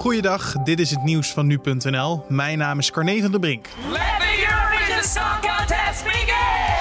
Goeiedag, 0.00 0.52
dit 0.52 0.80
is 0.80 0.90
het 0.90 1.02
nieuws 1.02 1.32
van 1.32 1.46
nu.nl. 1.46 2.24
Mijn 2.28 2.58
naam 2.58 2.78
is 2.78 2.90
Carne 2.90 3.20
van 3.20 3.30
der 3.30 3.40
Brink. 3.40 3.66
Let 3.90 4.00
the 4.00 4.46
Eurovision 4.50 5.02
Song 5.02 5.40
Contest 5.40 6.04
begin! 6.04 6.79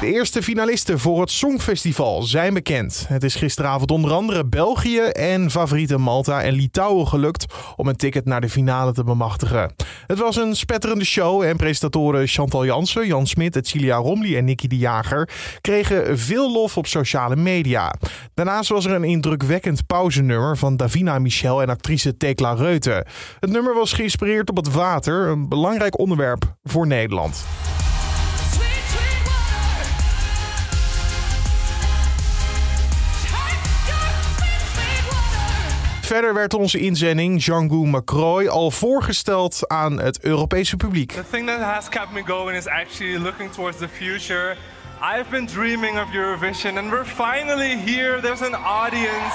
De 0.00 0.12
eerste 0.12 0.42
finalisten 0.42 0.98
voor 0.98 1.20
het 1.20 1.30
Songfestival 1.30 2.22
zijn 2.22 2.54
bekend. 2.54 3.04
Het 3.08 3.24
is 3.24 3.34
gisteravond 3.34 3.90
onder 3.90 4.12
andere 4.12 4.44
België 4.44 5.00
en 5.00 5.50
favoriete 5.50 5.98
Malta 5.98 6.42
en 6.42 6.52
Litouwen 6.52 7.06
gelukt 7.06 7.54
om 7.76 7.88
een 7.88 7.96
ticket 7.96 8.24
naar 8.24 8.40
de 8.40 8.48
finale 8.48 8.92
te 8.92 9.04
bemachtigen. 9.04 9.74
Het 10.06 10.18
was 10.18 10.36
een 10.36 10.56
spetterende 10.56 11.04
show 11.04 11.42
en 11.42 11.56
presentatoren 11.56 12.26
Chantal 12.26 12.64
Jansen, 12.64 13.06
Jan 13.06 13.26
Smit, 13.26 13.68
Celia 13.68 13.96
Romley 13.96 14.36
en 14.36 14.44
Nicky 14.44 14.66
de 14.66 14.76
Jager 14.76 15.28
kregen 15.60 16.18
veel 16.18 16.52
lof 16.52 16.76
op 16.76 16.86
sociale 16.86 17.36
media. 17.36 17.94
Daarnaast 18.34 18.68
was 18.68 18.84
er 18.84 18.92
een 18.92 19.04
indrukwekkend 19.04 19.86
pauzenummer 19.86 20.56
van 20.56 20.76
Davina 20.76 21.18
Michel 21.18 21.62
en 21.62 21.68
actrice 21.68 22.16
Tekla 22.16 22.52
Reuten. 22.52 23.06
Het 23.40 23.50
nummer 23.50 23.74
was 23.74 23.92
geïnspireerd 23.92 24.50
op 24.50 24.56
het 24.56 24.72
water, 24.72 25.28
een 25.28 25.48
belangrijk 25.48 25.98
onderwerp 25.98 26.56
voor 26.62 26.86
Nederland. 26.86 27.44
Verder 36.08 36.34
werd 36.34 36.54
onze 36.54 36.78
inzending 36.78 37.40
Django 37.40 37.84
Macroy 37.84 38.46
al 38.46 38.70
voorgesteld 38.70 39.64
aan 39.66 40.00
het 40.00 40.20
Europese 40.20 40.76
publiek. 40.76 41.12
The 41.12 41.24
thing 41.30 41.46
that 41.46 41.60
has 41.60 41.88
kept 41.88 42.12
me 42.12 42.22
going 42.26 42.56
is 42.56 42.66
actually 42.66 43.18
looking 43.18 43.52
towards 43.52 43.78
the 43.78 43.88
future. 43.88 44.56
I've 45.00 45.30
been 45.30 45.46
dreaming 45.46 46.00
of 46.00 46.06
Eurovision 46.12 46.76
and 46.76 46.90
we're 46.90 47.04
finally 47.04 47.76
here. 47.86 48.20
There's 48.20 48.42
an 48.42 48.54
audience. 48.54 49.34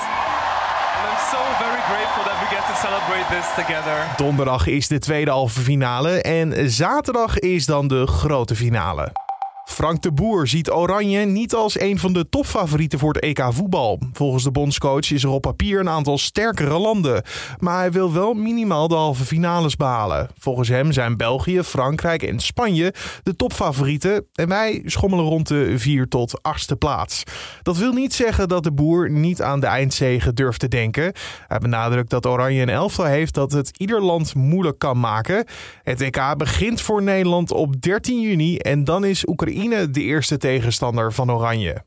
And 0.95 1.03
I'm 1.09 1.23
so 1.31 1.41
very 1.59 1.81
grateful 1.91 2.23
that 2.23 2.37
we 2.41 2.55
get 2.55 2.65
to 2.65 2.75
celebrate 2.75 3.27
this 3.29 3.65
together. 3.65 4.13
Donderdag 4.17 4.67
is 4.67 4.87
de 4.87 4.99
tweede 4.99 5.31
halve 5.31 5.59
finale 5.59 6.21
en 6.21 6.71
zaterdag 6.71 7.39
is 7.39 7.65
dan 7.65 7.87
de 7.87 8.07
grote 8.07 8.55
finale. 8.55 9.22
Frank 9.65 10.01
de 10.01 10.11
Boer 10.11 10.47
ziet 10.47 10.71
Oranje 10.71 11.25
niet 11.25 11.53
als 11.53 11.79
een 11.79 11.99
van 11.99 12.13
de 12.13 12.29
topfavorieten 12.29 12.99
voor 12.99 13.13
het 13.13 13.23
EK 13.23 13.43
voetbal. 13.49 13.99
Volgens 14.13 14.43
de 14.43 14.51
bondscoach 14.51 15.11
is 15.11 15.23
er 15.23 15.29
op 15.29 15.41
papier 15.41 15.79
een 15.79 15.89
aantal 15.89 16.17
sterkere 16.17 16.79
landen. 16.79 17.23
Maar 17.59 17.77
hij 17.77 17.91
wil 17.91 18.13
wel 18.13 18.33
minimaal 18.33 18.87
de 18.87 18.95
halve 18.95 19.25
finales 19.25 19.75
behalen. 19.75 20.29
Volgens 20.37 20.67
hem 20.69 20.91
zijn 20.91 21.17
België, 21.17 21.63
Frankrijk 21.63 22.23
en 22.23 22.39
Spanje 22.39 22.93
de 23.23 23.35
topfavorieten. 23.35 24.25
En 24.33 24.47
wij 24.47 24.81
schommelen 24.85 25.25
rond 25.25 25.47
de 25.47 25.79
4 25.79 26.07
tot 26.07 26.41
8ste 26.41 26.77
plaats. 26.77 27.23
Dat 27.61 27.77
wil 27.77 27.91
niet 27.91 28.13
zeggen 28.13 28.47
dat 28.47 28.63
de 28.63 28.73
Boer 28.73 29.11
niet 29.11 29.41
aan 29.41 29.59
de 29.59 29.67
eindzege 29.67 30.33
durft 30.33 30.59
te 30.59 30.67
denken. 30.67 31.13
Hij 31.47 31.57
benadrukt 31.57 32.09
dat 32.09 32.25
Oranje 32.25 32.61
een 32.61 32.69
elftal 32.69 33.05
heeft 33.05 33.33
dat 33.33 33.51
het 33.51 33.77
ieder 33.77 34.01
land 34.01 34.35
moeilijk 34.35 34.79
kan 34.79 34.99
maken. 34.99 35.45
Het 35.83 36.01
EK 36.01 36.33
begint 36.37 36.81
voor 36.81 37.03
Nederland 37.03 37.51
op 37.51 37.81
13 37.81 38.21
juni 38.21 38.57
en 38.57 38.83
dan 38.83 39.05
is 39.05 39.25
De 39.53 40.01
eerste 40.01 40.37
tegenstander 40.37 41.13
van 41.13 41.31
Oranje. 41.31 41.81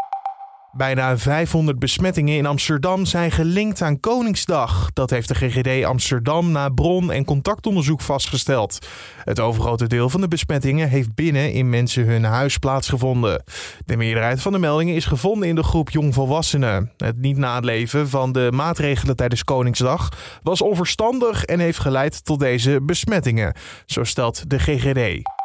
Bijna 0.72 1.19
500 1.19 1.78
besmettingen 1.78 2.36
in 2.36 2.47
Amsterdam 2.47 3.05
zijn 3.05 3.31
gelinkt 3.31 3.83
aan 3.83 4.00
Koningsdag. 4.00 4.91
Dat 4.92 5.11
heeft 5.11 5.28
de 5.28 5.34
GGD 5.34 5.84
Amsterdam 5.84 6.50
na 6.50 6.69
bron- 6.69 7.12
en 7.12 7.25
contactonderzoek 7.25 8.00
vastgesteld. 8.00 8.87
Het 9.25 9.41
overgrote 9.41 9.87
deel 9.87 10.11
van 10.11 10.20
de 10.20 10.28
besmettingen 10.28 10.89
heeft 10.89 11.14
binnen 11.14 11.53
in 11.53 11.69
mensen 11.69 12.05
hun 12.05 12.25
huis 12.25 12.59
plaatsgevonden. 12.59 13.42
De 13.84 13.97
meerderheid 13.97 14.42
van 14.42 14.53
de 14.53 14.59
meldingen 14.59 14.94
is 14.94 15.05
gevonden 15.05 15.48
in 15.48 15.55
de 15.55 15.62
groep 15.62 15.91
jongvolwassenen. 15.91 16.92
Het 16.97 17.20
niet 17.20 17.37
naleven 17.37 18.09
van 18.09 18.33
de 18.33 18.48
maatregelen 18.55 19.17
tijdens 19.17 19.44
Koningsdag 19.44 20.09
was 20.42 20.62
onverstandig 20.62 21.44
en 21.44 21.61
heeft 21.61 21.78
geleid 21.78 22.25
tot 22.25 22.41
deze 22.41 22.78
besmettingen, 22.83 23.55
zo 23.87 24.05
stelt 24.05 24.50
de 24.50 24.59
GGD. 24.59 25.35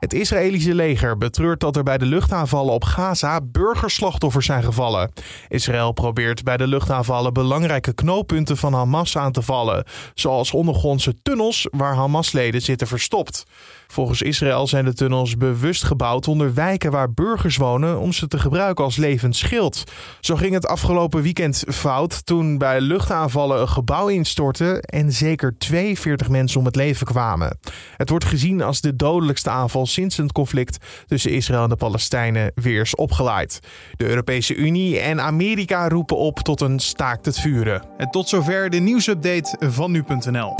Het 0.00 0.12
Israëlische 0.12 0.74
leger 0.74 1.16
betreurt 1.16 1.60
dat 1.60 1.76
er 1.76 1.82
bij 1.82 1.98
de 1.98 2.06
luchtaanvallen 2.06 2.74
op 2.74 2.84
Gaza 2.84 3.40
burgerslachtoffers 3.42 4.46
zijn 4.46 4.62
gevallen. 4.62 5.12
Israël 5.48 5.92
probeert 5.92 6.42
bij 6.42 6.56
de 6.56 6.66
luchtaanvallen 6.66 7.32
belangrijke 7.32 7.94
knooppunten 7.94 8.56
van 8.56 8.72
Hamas 8.74 9.16
aan 9.16 9.32
te 9.32 9.42
vallen, 9.42 9.84
zoals 10.14 10.52
ondergrondse 10.52 11.14
tunnels 11.22 11.68
waar 11.70 11.94
Hamas-leden 11.94 12.62
zitten 12.62 12.86
verstopt. 12.86 13.44
Volgens 13.86 14.22
Israël 14.22 14.66
zijn 14.66 14.84
de 14.84 14.94
tunnels 14.94 15.36
bewust 15.36 15.84
gebouwd 15.84 16.28
onder 16.28 16.54
wijken 16.54 16.90
waar 16.90 17.12
burgers 17.12 17.56
wonen 17.56 17.98
om 17.98 18.12
ze 18.12 18.28
te 18.28 18.38
gebruiken 18.38 18.84
als 18.84 18.96
levend 18.96 19.36
schild. 19.36 19.84
Zo 20.20 20.36
ging 20.36 20.54
het 20.54 20.66
afgelopen 20.66 21.22
weekend 21.22 21.64
fout 21.68 22.26
toen 22.26 22.58
bij 22.58 22.80
luchtaanvallen 22.80 23.60
een 23.60 23.68
gebouw 23.68 24.08
instortte 24.08 24.80
en 24.80 25.12
zeker 25.12 25.58
42 25.58 26.28
mensen 26.28 26.58
om 26.58 26.66
het 26.66 26.76
leven 26.76 27.06
kwamen. 27.06 27.58
Het 27.96 28.10
wordt 28.10 28.24
gezien 28.24 28.62
als 28.62 28.80
de 28.80 28.96
dodelijkste 28.96 29.50
aanval 29.50 29.86
sinds 29.92 30.16
het 30.16 30.32
conflict 30.32 30.78
tussen 31.06 31.30
Israël 31.30 31.62
en 31.62 31.68
de 31.68 31.76
Palestijnen 31.76 32.52
weer 32.54 32.80
is 32.80 32.94
opgeleid. 32.94 33.60
De 33.96 34.08
Europese 34.08 34.54
Unie 34.54 34.98
en 34.98 35.20
Amerika 35.20 35.88
roepen 35.88 36.16
op 36.16 36.38
tot 36.38 36.60
een 36.60 36.78
staakt 36.78 37.26
het 37.26 37.40
vuren. 37.40 37.82
En 37.96 38.10
tot 38.10 38.28
zover 38.28 38.70
de 38.70 38.78
nieuwsupdate 38.78 39.56
van 39.60 39.90
nu.nl. 39.90 40.54